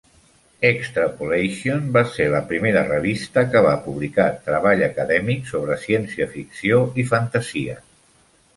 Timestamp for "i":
7.05-7.09